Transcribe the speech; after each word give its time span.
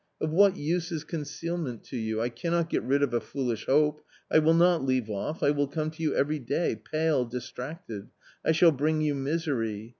Of 0.19 0.31
what 0.31 0.57
use 0.57 0.91
is 0.91 1.03
concealment 1.03 1.83
to 1.83 1.95
you? 1.95 2.21
I 2.21 2.29
cannot 2.29 2.71
get 2.71 2.81
rid 2.81 3.03
of 3.03 3.13
a 3.13 3.21
foolish 3.21 3.67
hope, 3.67 4.01
I 4.31 4.39
will 4.39 4.55
not 4.55 4.83
leave 4.83 5.11
off, 5.11 5.43
I 5.43 5.51
will 5.51 5.67
come 5.67 5.91
to 5.91 6.01
you 6.01 6.15
every 6.15 6.39
day, 6.39 6.75
pale, 6.75 7.23
distracted 7.23 8.07
I 8.43 8.51
shall 8.51 8.71
bring 8.71 9.01
you 9.01 9.13
misery. 9.13 9.89